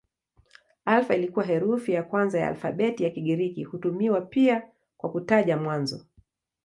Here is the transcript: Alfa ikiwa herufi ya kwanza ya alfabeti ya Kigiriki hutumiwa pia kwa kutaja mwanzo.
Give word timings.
Alfa 0.85 1.15
ikiwa 1.15 1.45
herufi 1.45 1.91
ya 1.91 2.03
kwanza 2.03 2.39
ya 2.39 2.47
alfabeti 2.47 3.03
ya 3.03 3.09
Kigiriki 3.09 3.63
hutumiwa 3.63 4.21
pia 4.21 4.63
kwa 4.97 5.11
kutaja 5.11 5.57
mwanzo. 5.57 6.05